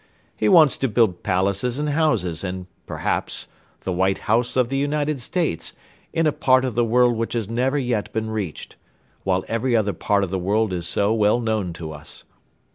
He 0.35 0.49
wants 0.49 0.77
to 0.77 0.87
build 0.87 1.21
palaces 1.21 1.77
and 1.77 1.89
houses 1.89 2.43
and, 2.43 2.65
perhaps, 2.87 3.45
the 3.81 3.91
White 3.93 4.17
House 4.25 4.57
of 4.57 4.69
the 4.69 4.77
United 4.77 5.19
States, 5.19 5.75
in 6.11 6.25
a 6.25 6.31
part 6.31 6.65
of 6.65 6.73
the 6.73 6.83
world 6.83 7.15
which 7.15 7.33
has 7.33 7.47
never 7.47 7.77
yet 7.77 8.11
been 8.11 8.31
reached, 8.31 8.77
while 9.23 9.45
every 9.47 9.75
other 9.75 9.93
part 9.93 10.23
of 10.23 10.31
the 10.31 10.39
world 10.39 10.73
is 10.73 10.87
so 10.87 11.13
well 11.13 11.39
known 11.39 11.71
to 11.73 11.91
us." 11.91 12.23